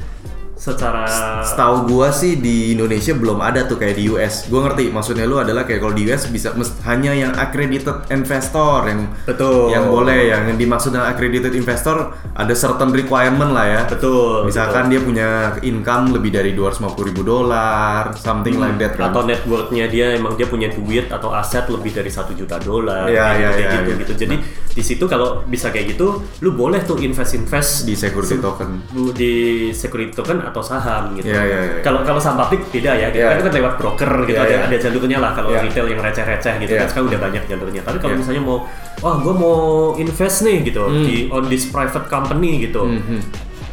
secara 0.59 1.07
Setahu 1.39 1.87
gua 1.87 2.11
sih 2.11 2.35
di 2.35 2.75
Indonesia 2.75 3.15
belum 3.15 3.39
ada 3.39 3.63
tuh 3.63 3.79
kayak 3.79 3.95
di 3.95 4.11
US. 4.11 4.51
Gua 4.51 4.67
ngerti 4.67 4.91
maksudnya 4.91 5.23
lu 5.23 5.39
adalah 5.39 5.63
kayak 5.63 5.79
kalau 5.79 5.95
di 5.95 6.03
US 6.11 6.27
bisa 6.27 6.51
hanya 6.83 7.15
yang 7.15 7.31
accredited 7.33 7.95
investor 8.11 8.83
yang 8.83 9.07
Betul. 9.23 9.71
yang 9.71 9.87
boleh 9.87 10.27
yang 10.27 10.43
dimaksud 10.59 10.91
dengan 10.91 11.07
accredited 11.07 11.55
investor 11.55 12.11
ada 12.35 12.51
certain 12.51 12.91
requirement 12.91 13.55
lah 13.55 13.65
ya. 13.65 13.81
betul 13.87 14.43
Misalkan 14.43 14.91
dia 14.91 14.99
punya 14.99 15.55
income 15.63 16.11
lebih 16.11 16.35
dari 16.35 16.51
250 16.51 17.07
ribu 17.07 17.23
dolar, 17.23 18.11
something 18.19 18.59
like 18.59 18.75
that 18.75 18.99
kan. 18.99 19.15
atau 19.15 19.23
net 19.23 19.39
worth-nya 19.47 19.87
dia 19.87 20.11
emang 20.19 20.35
dia 20.35 20.45
punya 20.45 20.67
duit 20.67 21.07
atau 21.07 21.31
aset 21.31 21.71
lebih 21.71 21.95
dari 21.95 22.11
satu 22.11 22.35
juta 22.35 22.59
dolar 22.59 23.07
Iya, 23.07 23.27
iya, 23.39 23.49
iya, 23.55 23.69
gitu 23.79 23.91
iya. 23.95 24.01
gitu 24.03 24.13
jadi 24.27 24.35
di 24.69 24.83
situ 24.85 25.05
kalau 25.07 25.43
bisa 25.45 25.71
kayak 25.71 25.95
gitu 25.95 26.19
lu 26.43 26.51
boleh 26.51 26.83
tuh 26.83 26.99
invest 26.99 27.33
invest 27.35 27.83
di 27.83 27.95
security 27.95 28.37
token. 28.39 28.79
di 29.15 29.31
security 29.71 30.13
token 30.13 30.39
atau 30.49 30.61
saham 30.61 31.13
gitu. 31.13 31.29
Iya, 31.29 31.41
iya, 31.41 31.59
iya. 31.61 31.73
Kalau 31.79 32.01
kalau 32.01 32.17
saham 32.17 32.37
publik 32.37 32.65
beda 32.69 32.91
ya, 32.93 33.07
gitu. 33.09 33.21
Iya. 33.21 33.29
Kan 33.29 33.35
itu 33.35 33.45
kan 33.45 33.53
lewat 33.55 33.73
broker 33.77 34.11
gitu, 34.25 34.39
ada, 34.39 34.49
iya. 34.49 34.59
ada 34.65 34.77
jalurnya 34.77 35.17
lah. 35.17 35.31
Kalau 35.31 35.49
Iya. 35.49 35.61
retail 35.63 35.87
yang 35.87 36.01
receh-receh 36.01 36.53
gitu, 36.59 36.71
Iya. 36.71 36.79
kan 36.81 36.87
sekarang 36.89 37.07
udah 37.09 37.19
banyak 37.21 37.43
jalurnya. 37.45 37.81
Tapi 37.81 37.97
kalau 37.97 38.13
Iya. 38.13 38.19
misalnya 38.19 38.41
mau, 38.41 38.57
wah 38.99 39.15
gue 39.15 39.33
mau 39.33 39.57
invest 39.95 40.37
nih 40.41 40.57
gitu 40.65 40.83
Hmm. 40.83 41.03
di 41.03 41.15
on 41.29 41.43
this 41.45 41.65
private 41.65 42.05
company 42.05 42.61
gitu, 42.61 42.81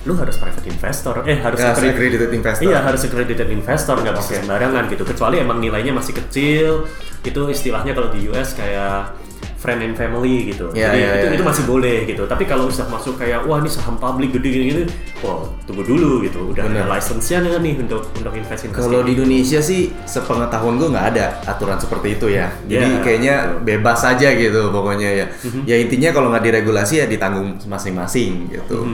lu 0.04 0.14
harus 0.14 0.38
private 0.38 0.62
investor, 0.64 1.18
eh 1.26 1.34
harus 1.36 1.58
Ya, 1.58 1.74
accredited- 1.74 1.98
accredited 2.14 2.30
investor. 2.30 2.64
Iya 2.64 2.78
harus 2.78 3.00
accredited 3.02 3.48
investor 3.50 3.98
nggak 3.98 4.14
bisa 4.14 4.32
sembarangan 4.38 4.86
gitu. 4.86 5.02
Kecuali 5.02 5.42
emang 5.42 5.58
nilainya 5.58 5.90
masih 5.90 6.14
kecil, 6.14 6.86
itu 7.20 7.40
istilahnya 7.50 7.90
kalau 7.90 8.14
di 8.14 8.22
US 8.24 8.54
kayak 8.54 9.25
friend 9.56 9.80
and 9.82 9.94
family 9.96 10.52
gitu. 10.52 10.68
Iya, 10.76 10.92
Jadi 10.92 10.98
iya, 11.00 11.08
itu, 11.16 11.26
iya. 11.32 11.36
itu 11.40 11.44
masih 11.44 11.64
boleh 11.64 11.96
gitu. 12.04 12.22
Tapi 12.28 12.44
kalau 12.44 12.68
sudah 12.68 12.88
masuk 12.92 13.16
kayak 13.16 13.48
wah 13.48 13.58
ini 13.58 13.70
saham 13.72 13.96
publik 13.96 14.36
gede 14.36 14.48
gini 14.52 14.64
gini, 14.70 14.82
wah 15.24 15.48
tunggu 15.64 15.82
dulu 15.82 16.22
gitu. 16.22 16.52
Udah 16.52 16.68
Bener. 16.68 16.84
ada 16.84 16.92
license-nya 16.96 17.42
nggak 17.42 17.60
nih 17.64 17.74
untuk 17.80 18.02
untuk 18.12 18.32
invest 18.36 18.62
invest. 18.68 18.80
Kalau 18.84 19.00
di 19.02 19.12
Indonesia 19.16 19.60
sih 19.64 19.90
sepengetahuan 20.04 20.76
gue 20.76 20.88
nggak 20.92 21.06
ada 21.16 21.26
aturan 21.48 21.80
seperti 21.80 22.20
itu 22.20 22.26
ya. 22.30 22.52
Jadi 22.68 22.86
Ya, 22.86 23.02
kayaknya 23.02 23.34
bebas 23.64 24.00
aja 24.04 24.28
gitu 24.36 24.70
pokoknya 24.70 25.10
ya. 25.24 25.26
Ya 25.64 25.76
intinya 25.80 26.12
kalau 26.12 26.28
nggak 26.30 26.44
diregulasi 26.44 27.02
ya 27.02 27.06
ditanggung 27.08 27.56
masing-masing 27.66 28.52
gitu. 28.52 28.84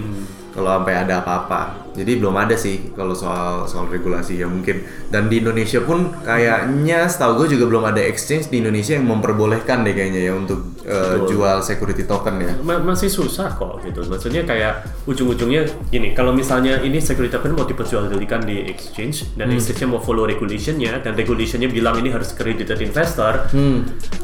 Kalau 0.53 0.69
sampai 0.69 0.95
ada 1.01 1.25
apa-apa. 1.25 1.81
Jadi 1.93 2.25
belum 2.25 2.33
ada 2.37 2.57
sih 2.57 2.93
kalau 2.97 3.13
soal 3.13 3.69
soal 3.69 3.89
regulasi 3.89 4.41
ya 4.41 4.49
mungkin. 4.49 4.81
Dan 5.13 5.29
di 5.29 5.45
Indonesia 5.45 5.81
pun 5.85 6.13
kayaknya 6.25 7.05
setahu 7.05 7.45
gue 7.45 7.57
juga 7.57 7.69
belum 7.69 7.85
ada 7.89 8.01
exchange 8.01 8.49
di 8.49 8.65
Indonesia 8.65 8.97
yang 8.97 9.05
memperbolehkan 9.09 9.85
deh 9.85 9.93
kayaknya 9.93 10.29
ya 10.29 10.33
untuk 10.33 10.73
Betul. 10.83 11.37
jual 11.37 11.57
security 11.61 12.09
token 12.09 12.41
ya. 12.41 12.53
Ma- 12.65 12.81
masih 12.81 13.13
susah 13.13 13.53
kok 13.57 13.85
gitu. 13.85 14.09
Maksudnya 14.09 14.45
kayak 14.49 14.89
ujung-ujungnya 15.05 15.69
gini, 15.93 16.17
kalau 16.17 16.33
misalnya 16.33 16.81
ini 16.81 16.97
security 17.01 17.33
token 17.33 17.53
mau 17.53 17.69
diperjualbelikan 17.69 18.45
di 18.45 18.65
exchange 18.73 19.37
dan 19.37 19.53
exchange-nya 19.53 19.89
mau 19.93 20.01
follow 20.01 20.25
regulation-nya 20.25 21.01
dan 21.05 21.13
regulation-nya 21.13 21.69
bilang 21.69 22.01
ini 22.01 22.09
harus 22.09 22.33
accredited 22.33 22.81
investor, 22.81 23.53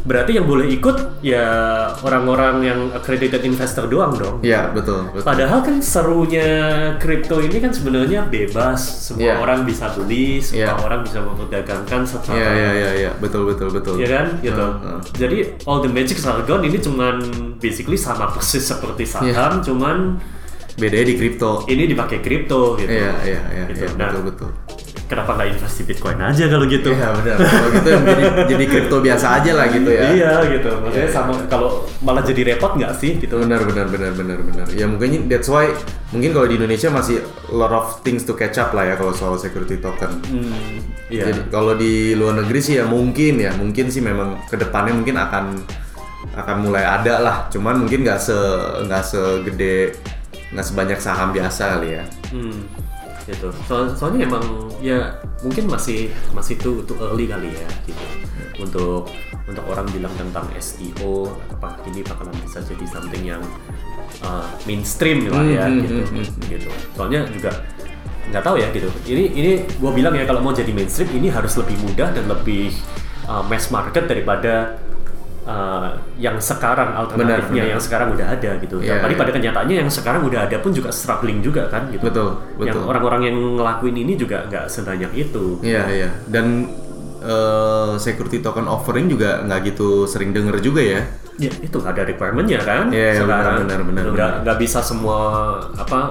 berarti 0.09 0.41
yang 0.41 0.49
boleh 0.49 0.73
ikut 0.73 1.21
ya 1.21 1.45
orang-orang 2.01 2.65
yang 2.65 2.81
accredited 2.91 3.45
investor 3.45 3.85
doang 3.85 4.17
dong. 4.17 4.41
Iya 4.41 4.73
betul. 4.73 5.05
betul. 5.13 5.21
Padahal 5.23 5.61
kan 5.61 5.77
serunya 5.79 6.49
kripto 6.97 7.39
ini 7.39 7.61
kan 7.61 7.71
sebenarnya 7.71 8.25
bebas, 8.25 8.81
semua 9.05 9.21
Iya. 9.21 9.35
orang 9.39 9.61
bisa 9.63 9.93
beli, 9.93 10.41
semua 10.41 10.73
Iya. 10.73 10.81
orang 10.81 11.01
bisa 11.05 11.19
memperdagangkan 11.21 12.01
secara 12.03 12.35
Iya 12.35 12.49
iya 12.51 12.71
iya 12.73 12.91
iya 12.99 13.11
betul 13.15 13.45
betul 13.45 13.69
betul. 13.69 14.01
ya 14.01 14.09
kan 14.09 14.27
gitu 14.41 14.57
Heeh, 14.57 14.81
heeh. 14.81 15.01
jadi 15.15 15.39
all 15.63 15.79
the 15.79 15.91
magic 15.91 16.17
are 16.25 16.41
gone 16.43 16.65
ini 16.65 16.79
cuman 16.79 17.17
basically 17.57 17.95
sama 17.95 18.33
persis 18.33 18.65
seperti 18.65 19.05
Iya. 19.05 19.13
saham 19.37 19.61
cuman 19.61 20.17
Bedanya 20.79 21.11
di 21.11 21.17
kripto. 21.19 21.67
ini 21.67 21.85
dipakai 21.85 22.23
kripto 22.23 22.79
gitu 22.79 22.87
Iya 22.89 23.13
iya 23.27 23.41
iya 23.51 23.65
Gitu. 23.67 23.83
iya, 23.83 23.99
Nah, 23.99 24.09
betul 24.09 24.23
betul. 24.31 24.51
Kenapa 25.09 25.35
nggak 25.35 25.49
invest 25.57 25.77
di 25.81 25.85
Bitcoin 25.89 26.21
aja 26.21 26.45
kalau 26.47 26.67
gitu? 26.69 26.93
Iya 26.93 27.09
benar. 27.17 27.37
Kalau 27.41 27.69
gitu 27.73 27.89
jadi 27.89 28.25
jadi 28.53 28.65
kripto 28.69 28.97
biasa 29.01 29.27
aja 29.41 29.51
lah 29.57 29.67
gitu 29.73 29.91
ya. 29.91 30.03
Iya 30.13 30.33
gitu. 30.53 30.71
Maksudnya 30.85 31.09
sama 31.11 31.33
kalau 31.49 31.89
malah 32.05 32.21
jadi 32.21 32.55
repot 32.55 32.77
nggak 32.77 32.93
sih 33.01 33.17
gitu? 33.17 33.41
Benar 33.41 33.65
benar 33.65 33.89
benar 33.89 34.13
benar 34.13 34.39
benar. 34.45 34.67
Ya 34.77 34.85
mungkin 34.85 35.27
that's 35.27 35.49
why 35.49 35.73
mungkin 36.13 36.37
kalau 36.37 36.47
di 36.47 36.61
Indonesia 36.61 36.93
masih 36.93 37.25
lot 37.49 37.73
of 37.73 38.05
things 38.05 38.29
to 38.29 38.37
catch 38.37 38.61
up 38.61 38.77
lah 38.77 38.85
ya 38.85 38.95
kalau 39.01 39.17
soal 39.17 39.41
security 39.41 39.81
token. 39.81 40.13
Hmm, 40.29 40.85
iya. 41.09 41.33
Jadi 41.33 41.49
kalau 41.49 41.73
di 41.75 42.13
luar 42.13 42.45
negeri 42.45 42.61
sih 42.61 42.77
ya 42.77 42.85
mungkin 42.85 43.41
ya 43.41 43.57
mungkin 43.57 43.89
sih 43.89 44.05
memang 44.05 44.45
ke 44.45 44.61
depannya 44.61 44.93
mungkin 44.93 45.17
akan 45.17 45.45
akan 46.37 46.57
mulai 46.61 46.85
ada 46.85 47.25
lah. 47.25 47.37
Cuman 47.49 47.81
mungkin 47.81 48.05
nggak 48.05 48.21
se 48.21 48.37
nggak 48.85 49.03
segede 49.03 49.97
nggak 50.53 50.65
sebanyak 50.65 51.01
saham 51.01 51.33
biasa 51.33 51.81
kali 51.81 51.97
ya. 51.97 52.05
Hmm, 52.29 52.69
gitu. 53.29 53.53
So, 53.69 53.93
soalnya 53.93 54.25
emang 54.25 54.45
ya 54.81 55.21
mungkin 55.45 55.69
masih 55.69 56.09
masih 56.33 56.57
too, 56.57 56.81
too 56.89 56.97
early 56.99 57.29
kali 57.29 57.53
ya 57.53 57.69
gitu 57.85 58.05
untuk 58.59 59.13
untuk 59.47 59.65
orang 59.71 59.87
bilang 59.95 60.13
tentang 60.19 60.49
SEO 60.59 61.31
apa 61.53 61.79
ini 61.89 62.03
bakalan 62.03 62.35
bisa 62.43 62.59
jadi 62.65 62.85
something 62.89 63.23
yang 63.23 63.43
uh, 64.25 64.49
mainstream 64.65 65.29
lah 65.31 65.45
ya 65.45 65.65
Hmm, 65.69 65.85
gitu 65.85 65.95
hmm, 66.03 66.25
hmm, 66.25 66.43
gitu. 66.49 66.69
Soalnya 66.97 67.29
juga 67.31 67.51
nggak 68.29 68.43
tahu 68.45 68.57
ya 68.61 68.69
gitu. 68.73 68.89
Ini 69.09 69.25
ini 69.37 69.53
gua 69.81 69.93
bilang 69.93 70.17
ya 70.17 70.25
kalau 70.29 70.41
mau 70.41 70.53
jadi 70.53 70.73
mainstream 70.73 71.09
ini 71.17 71.29
harus 71.33 71.57
lebih 71.57 71.77
mudah 71.85 72.13
dan 72.13 72.25
lebih 72.29 72.73
uh, 73.29 73.45
mass 73.47 73.69
market 73.69 74.09
daripada 74.09 74.77
uh, 75.49 75.89
yang 76.21 76.37
sekarang 76.39 76.93
alternatifnya 76.93 77.65
benar. 77.65 77.73
yang 77.75 77.81
sekarang 77.81 78.09
udah 78.13 78.27
ada 78.37 78.51
gitu. 78.61 78.77
Yang 78.85 79.01
tadi 79.01 79.15
iya. 79.17 79.21
pada 79.25 79.33
kenyataannya 79.33 79.77
yang 79.81 79.91
sekarang 79.91 80.23
udah 80.29 80.41
ada 80.45 80.57
pun 80.61 80.71
juga 80.77 80.91
struggling 80.93 81.41
juga 81.41 81.67
kan 81.73 81.89
gitu. 81.89 82.05
Betul, 82.05 82.29
Yang 82.61 82.77
betul. 82.77 82.91
orang-orang 82.93 83.21
yang 83.33 83.37
ngelakuin 83.57 83.97
ini 83.97 84.13
juga 84.15 84.45
nggak 84.47 84.65
sebanyak 84.69 85.11
itu. 85.17 85.45
Iya 85.65 85.83
iya. 85.89 86.09
Dan 86.29 86.69
eh, 87.25 87.93
security 87.97 88.45
token 88.45 88.69
offering 88.69 89.09
juga 89.09 89.43
nggak 89.43 89.75
gitu 89.75 90.05
sering 90.05 90.37
denger 90.37 90.61
juga 90.61 90.83
ya. 90.85 91.01
Ya 91.39 91.51
itu 91.63 91.79
ada 91.81 92.03
requirementnya 92.03 92.61
kan. 92.61 92.91
Iya, 92.93 93.15
iya, 93.15 93.21
sekarang 93.23 93.57
benar, 93.65 93.81
benar, 93.87 94.05
benar, 94.11 94.15
nggak 94.15 94.33
benar. 94.45 94.57
bisa 94.59 94.83
semua 94.83 95.19
apa 95.79 96.11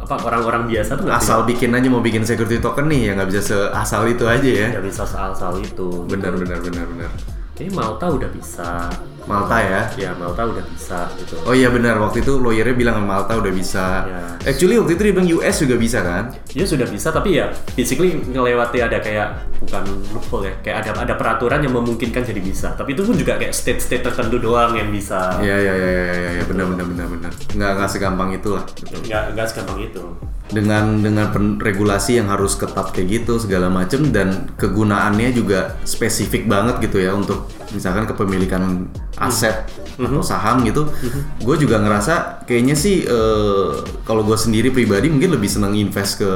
apa 0.00 0.16
orang-orang 0.26 0.64
biasa 0.64 0.96
tuh 0.96 1.06
Asal 1.12 1.44
bikin 1.44 1.70
aja 1.76 1.86
mau 1.92 2.00
bikin 2.00 2.24
security 2.24 2.56
token 2.58 2.88
nih 2.88 3.12
ya 3.12 3.20
nggak 3.20 3.28
bisa 3.30 3.40
seasal 3.46 4.08
itu 4.08 4.24
aja 4.24 4.48
ya. 4.48 4.68
nggak 4.74 4.84
bisa 4.84 5.02
soal-soal 5.04 5.60
itu. 5.60 6.08
Benar 6.08 6.36
benar 6.36 6.58
benar 6.60 6.84
benar. 6.88 7.39
Ini 7.60 7.68
Malta 7.76 8.08
udah 8.08 8.30
bisa. 8.32 8.88
Malta 9.28 9.60
ya. 9.60 9.80
Ya 10.00 10.10
Malta 10.16 10.48
udah 10.48 10.64
bisa 10.64 11.04
gitu. 11.20 11.36
Oh 11.44 11.52
iya 11.52 11.68
benar 11.68 12.00
waktu 12.00 12.24
itu 12.24 12.40
lawyernya 12.40 12.72
bilang 12.72 13.04
Malta 13.04 13.36
udah 13.36 13.52
bisa. 13.52 14.08
Ya. 14.08 14.24
Actually 14.48 14.80
waktu 14.80 14.96
itu 14.96 15.02
dia 15.04 15.12
bilang 15.12 15.28
US 15.36 15.56
juga 15.60 15.76
bisa 15.76 16.00
kan? 16.00 16.32
Dia 16.48 16.64
sudah 16.64 16.88
bisa 16.88 17.12
tapi 17.12 17.36
ya 17.36 17.52
basically 17.76 18.16
ngelewati 18.16 18.80
ada 18.80 18.96
kayak 18.96 19.44
bukan 19.60 19.84
loophole 20.16 20.48
ya 20.48 20.56
kayak 20.64 20.88
ada 20.88 21.04
ada 21.04 21.14
peraturan 21.20 21.60
yang 21.60 21.76
memungkinkan 21.76 22.24
jadi 22.24 22.40
bisa 22.40 22.72
tapi 22.72 22.96
itu 22.96 23.04
pun 23.04 23.12
juga 23.12 23.36
kayak 23.36 23.52
state-state 23.52 24.00
tertentu 24.08 24.40
doang 24.40 24.72
yang 24.72 24.88
bisa 24.88 25.36
Iya 25.44 25.56
iya 25.60 25.72
iya 25.76 25.90
iya 25.92 26.14
iya 26.16 26.30
ya, 26.40 26.44
benar 26.48 26.64
benar 26.72 26.86
benar 26.88 27.06
benar. 27.12 27.32
Nggak 27.52 27.70
nggak 27.76 27.88
segampang 27.92 28.28
itulah. 28.32 28.64
nggak 29.04 29.36
nggak 29.36 29.46
segampang 29.52 29.84
itu 29.84 30.04
Dengan 30.50 30.98
dengan 30.98 31.30
pen- 31.30 31.62
regulasi 31.62 32.18
yang 32.18 32.26
harus 32.26 32.58
ketat 32.58 32.90
kayak 32.90 33.22
gitu 33.22 33.38
segala 33.38 33.70
macem 33.70 34.10
dan 34.10 34.50
kegunaannya 34.58 35.30
juga 35.30 35.78
spesifik 35.86 36.50
banget 36.50 36.90
gitu 36.90 36.98
ya 36.98 37.14
untuk 37.14 37.46
misalkan 37.70 38.10
kepemilikan 38.10 38.90
aset 39.14 39.70
atau 39.94 40.22
saham 40.26 40.66
gitu. 40.66 40.90
Gue 41.38 41.54
juga 41.54 41.78
ngerasa 41.78 42.42
kayaknya 42.50 42.74
sih 42.74 43.06
eh, 43.06 43.70
kalau 44.02 44.26
gue 44.26 44.34
sendiri 44.34 44.74
pribadi 44.74 45.06
mungkin 45.06 45.38
lebih 45.38 45.46
seneng 45.46 45.78
invest 45.78 46.18
ke 46.18 46.30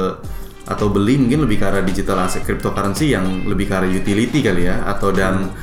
atau 0.65 0.89
beli 0.89 1.19
mungkin 1.21 1.45
lebih 1.45 1.61
ke 1.61 1.65
arah 1.67 1.83
digital 1.85 2.25
asset 2.25 2.41
cryptocurrency 2.41 3.13
yang 3.13 3.45
lebih 3.45 3.69
ke 3.69 3.73
arah 3.75 3.89
utility 3.91 4.41
kali 4.41 4.65
ya 4.65 4.81
atau 4.89 5.13
dan 5.13 5.53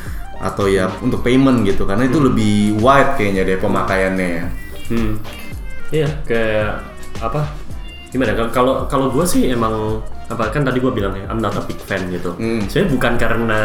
atau 0.43 0.67
ya 0.67 0.91
untuk 1.03 1.23
payment 1.23 1.63
gitu 1.67 1.87
karena 1.87 2.07
itu 2.07 2.19
lebih 2.19 2.79
wide 2.83 3.15
kayaknya 3.19 3.43
deh 3.47 3.59
pemakaiannya 3.59 4.29
ya. 4.29 4.47
Hmm. 4.91 5.13
Iya, 5.93 6.09
kayak 6.27 6.71
apa? 7.23 7.47
Gimana? 8.13 8.37
Kalau- 8.53 8.85
Kalau 8.87 9.09
gue 9.09 9.25
sih 9.25 9.49
emang 9.49 9.99
apa 10.29 10.49
kan 10.49 10.63
tadi 10.63 10.79
gue 10.79 10.89
bilang 10.89 11.13
ya, 11.13 11.25
I'm 11.27 11.41
not 11.41 11.53
a 11.53 11.63
big 11.63 11.77
fan 11.79 12.07
gitu. 12.09 12.37
Hmm. 12.37 12.61
Sebenarnya 12.65 12.91
bukan 12.93 13.13
karena 13.17 13.61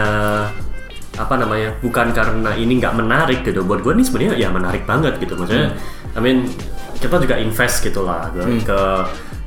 apa 1.14 1.34
namanya? 1.36 1.70
Bukan 1.80 2.12
karena 2.12 2.52
ini 2.54 2.78
nggak 2.78 2.94
menarik 2.94 3.40
gitu. 3.42 3.62
Buat 3.62 3.82
gue 3.82 3.94
nih 3.94 4.06
sebenarnya 4.06 4.34
ya 4.38 4.50
menarik 4.50 4.84
banget 4.84 5.18
gitu. 5.18 5.34
Maksudnya, 5.34 5.74
Hmm. 5.74 6.16
I 6.16 6.20
mean 6.20 6.38
kita 6.98 7.20
juga 7.20 7.38
invest 7.38 7.84
gitu 7.84 8.02
lah 8.02 8.32
ke 8.32 8.42
ke, 8.64 8.80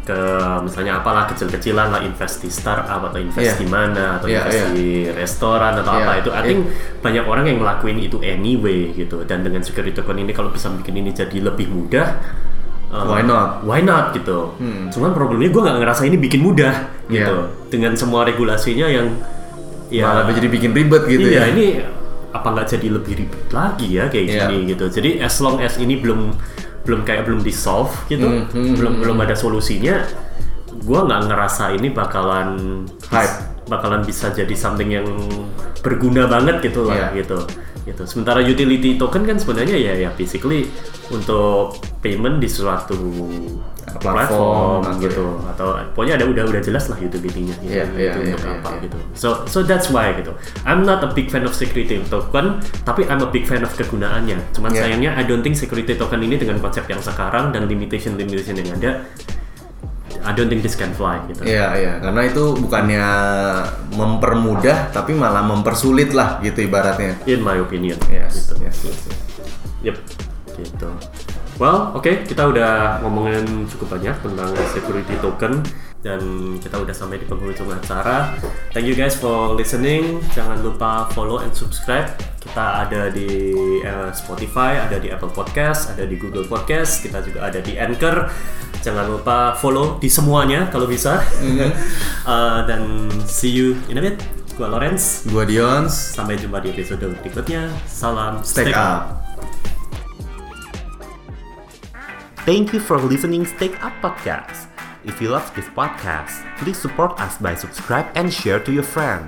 ke 0.03 0.19
misalnya 0.63 0.99
apalah 0.99 1.27
kecil-kecilan 1.27 1.91
lah 1.91 2.01
invest 2.01 2.41
di 2.41 2.49
startup 2.49 3.03
atau 3.05 3.19
invest 3.19 3.43
Iya. 3.45 3.55
di 3.57 3.67
mana 3.67 4.05
atau 4.17 4.27
Iya, 4.27 4.39
invest 4.41 4.55
iya. 4.57 4.67
di 4.71 4.89
restoran 5.11 5.73
atau 5.77 5.93
Iya, 5.93 6.01
apa 6.01 6.13
itu. 6.17 6.31
I 6.31 6.43
think 6.45 6.61
banyak 7.01 7.25
orang 7.25 7.45
yang 7.47 7.59
ngelakuin 7.59 7.99
itu 8.01 8.17
anyway 8.21 8.91
gitu 8.93 9.23
dan 9.25 9.43
dengan 9.43 9.61
security 9.61 9.91
token 9.93 10.19
ini 10.19 10.31
kalau 10.31 10.51
bisa 10.51 10.71
bikin 10.73 10.95
ini 10.97 11.11
jadi 11.11 11.43
lebih 11.43 11.67
mudah 11.69 12.07
uh, 12.91 13.07
Why 13.07 13.23
not? 13.23 13.63
why 13.63 13.81
not 13.81 14.13
gitu 14.13 14.55
cuman 14.91 15.11
problemnya 15.11 15.49
gue 15.49 15.63
nggak 15.63 15.79
ngerasa 15.79 16.03
ini 16.05 16.17
bikin 16.17 16.41
mudah 16.41 16.75
gitu 17.07 17.37
Iya. 17.41 17.47
dengan 17.67 17.93
semua 17.95 18.23
regulasinya 18.23 18.87
yang 18.87 19.15
ya 19.89 20.07
Malah 20.23 20.31
jadi 20.31 20.47
bikin 20.47 20.71
ribet 20.71 21.03
gitu 21.05 21.27
iya 21.27 21.47
ya. 21.47 21.51
ini 21.51 21.67
apa 22.31 22.47
nggak 22.49 22.67
jadi 22.69 22.89
lebih 22.93 23.15
ribet 23.17 23.43
lagi 23.51 23.87
ya 23.91 24.07
kayak 24.07 24.25
Iya. 24.25 24.39
gini 24.45 24.57
gitu 24.69 24.85
jadi 24.89 25.11
as 25.21 25.35
long 25.39 25.59
as 25.59 25.75
ini 25.77 25.99
belum 25.99 26.31
belum 26.81 27.03
kayak 27.03 27.27
belum 27.27 27.41
di 27.41 27.51
solve 27.51 27.91
gitu 28.07 28.23
Hmm, 28.25 28.47
hmm, 28.49 28.75
belum 28.75 28.93
belum 29.01 29.17
ada 29.21 29.35
solusinya 29.35 30.07
gue 30.73 31.01
nggak 31.01 31.23
ngerasa 31.27 31.75
ini 31.75 31.91
bakalan 31.91 32.83
Hype. 33.07 33.67
bakalan 33.67 34.01
bisa 34.01 34.31
jadi 34.31 34.51
something 34.53 34.89
yang 34.89 35.07
berguna 35.81 36.25
banget 36.25 36.63
gitu 36.63 36.85
lah 36.85 37.11
Iya. 37.11 37.23
gitu 37.23 37.39
gitu. 37.91 38.03
Sementara 38.07 38.41
utility 38.41 38.95
token 38.97 39.27
kan 39.27 39.37
sebenarnya 39.37 39.77
ya 39.77 39.93
ya 40.07 40.11
basically 40.15 40.71
untuk 41.11 41.77
payment 42.01 42.39
di 42.39 42.49
suatu 42.49 42.97
Platform 43.99 44.87
platform, 44.87 45.03
gitu. 45.03 45.27
atau 45.51 45.69
pokoknya 45.99 46.15
ada 46.23 46.27
udah 46.31 46.45
udah 46.47 46.63
jelas 46.63 46.87
lah 46.87 46.95
utility-nya 46.95 47.59
gitu, 47.59 47.75
Iya, 47.75 47.85
iya, 47.99 48.13
itu 48.15 48.19
iya, 48.23 48.35
untuk 48.39 48.47
iya, 48.47 48.59
apa 48.63 48.71
iya. 48.71 48.83
gitu. 48.87 48.97
So 49.19 49.29
so 49.51 49.67
that's 49.67 49.91
why 49.91 50.15
gitu. 50.15 50.31
I'm 50.63 50.87
not 50.87 51.03
a 51.03 51.11
big 51.11 51.27
fan 51.27 51.43
of 51.43 51.59
security 51.59 51.99
token 52.07 52.63
tapi 52.87 53.03
I'm 53.11 53.19
a 53.19 53.31
big 53.35 53.51
fan 53.51 53.67
of 53.67 53.75
kegunaannya. 53.75 54.39
Cuman 54.55 54.71
Iya. 54.71 54.87
sayangnya 54.87 55.11
I 55.19 55.27
don't 55.27 55.43
think 55.43 55.59
security 55.59 55.99
token 55.99 56.23
ini 56.23 56.39
dengan 56.39 56.63
konsep 56.63 56.87
yang 56.87 57.03
sekarang 57.03 57.51
dan 57.51 57.67
limitation 57.67 58.15
limitation 58.15 58.63
yang 58.63 58.71
ada 58.79 59.11
I 60.21 60.37
don't 60.37 60.49
think 60.49 60.61
this 60.61 60.77
can 60.77 60.93
fly 60.93 61.17
gitu 61.29 61.43
Iya 61.43 61.67
iya 61.77 61.93
karena 61.99 62.21
itu 62.29 62.55
bukannya 62.57 63.05
mempermudah 63.95 64.93
tapi 64.93 65.17
malah 65.17 65.43
mempersulit 65.43 66.13
lah 66.13 66.39
gitu 66.41 66.65
ibaratnya. 66.65 67.17
in 67.25 67.41
my 67.41 67.57
opinion 67.59 67.97
Yes, 68.09 68.49
gitu 68.49 68.61
yes, 68.61 68.77
yes, 68.85 68.99
yes. 69.09 69.19
Yep, 69.81 69.97
gitu. 70.61 70.91
Well, 71.57 71.93
oke, 71.93 72.25
kita 72.25 72.49
udah 72.49 73.01
ngomongin 73.01 73.69
cukup 73.69 73.97
banyak 73.97 74.17
tentang 74.21 74.49
security 74.73 75.13
token 75.21 75.61
dan 76.01 76.21
kita 76.57 76.81
udah 76.81 76.93
sampai 76.93 77.21
di 77.21 77.29
penghujung 77.29 77.69
acara. 77.69 78.33
Thank 78.73 78.89
you 78.89 78.97
guys 78.97 79.13
for 79.13 79.53
listening. 79.53 80.25
Jangan 80.33 80.65
lupa 80.65 81.09
follow 81.13 81.45
and 81.45 81.53
subscribe. 81.53 82.13
Kita 82.41 82.89
ada 82.89 83.13
di 83.13 83.53
eh, 83.81 84.09
Spotify, 84.13 84.81
ada 84.81 84.97
di 84.97 85.13
Apple 85.13 85.33
Podcast, 85.33 85.93
ada 85.93 86.09
di 86.09 86.17
Google 86.17 86.49
Podcast, 86.49 87.05
kita 87.05 87.21
juga 87.21 87.53
ada 87.53 87.61
di 87.61 87.77
Anchor. 87.77 88.17
Jangan 88.81 89.13
lupa 89.13 89.53
follow 89.61 90.01
di 90.01 90.09
semuanya 90.09 90.69
kalau 90.73 90.89
bisa. 90.89 91.21
Eh, 92.31 92.61
dan 92.69 93.11
see 93.27 93.51
you 93.51 93.75
in 93.91 93.99
a 93.99 94.03
bit. 94.05 94.21
Gua 94.55 94.71
Lawrence. 94.71 95.25
Gua 95.33 95.43
Dions, 95.43 95.91
Sampai 95.91 96.39
jumpa 96.39 96.63
di 96.63 96.71
episode 96.71 97.11
berikutnya. 97.19 97.73
Salam 97.89 98.45
stay 98.45 98.71
up. 98.71 99.19
Thank 102.45 102.71
you 102.71 102.79
for 102.79 103.01
listening 103.01 103.49
Stake 103.49 103.77
Up 103.83 103.93
Podcast. 104.05 104.69
If 105.03 105.19
you 105.19 105.33
love 105.33 105.49
this 105.57 105.67
podcast, 105.73 106.45
please 106.61 106.77
support 106.77 107.17
us 107.19 107.41
by 107.41 107.57
subscribe 107.57 108.13
and 108.15 108.29
share 108.29 108.61
to 108.61 108.71
your 108.71 108.85
friend. 108.85 109.25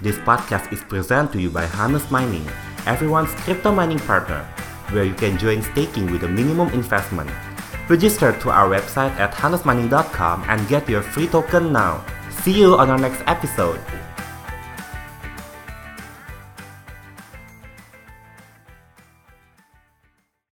This 0.00 0.16
podcast 0.24 0.72
is 0.72 0.80
presented 0.80 1.36
to 1.36 1.38
you 1.44 1.52
by 1.52 1.68
Hannes 1.68 2.08
Mining, 2.08 2.48
everyone's 2.88 3.32
crypto 3.44 3.68
mining 3.68 4.00
partner, 4.08 4.40
where 4.96 5.04
you 5.04 5.12
can 5.12 5.36
join 5.36 5.60
staking 5.76 6.08
with 6.08 6.24
a 6.24 6.30
minimum 6.32 6.72
investment. 6.72 7.28
Register 7.90 8.30
to 8.38 8.54
our 8.54 8.70
website 8.70 9.10
at 9.18 9.34
hannesmining.com 9.34 10.44
and 10.46 10.62
get 10.68 10.88
your 10.88 11.02
free 11.02 11.26
token 11.26 11.72
now. 11.72 12.06
See 12.30 12.54
you 12.54 12.78
on 12.78 12.88
our 12.88 12.98
next 12.98 13.18
episode. 13.26 13.82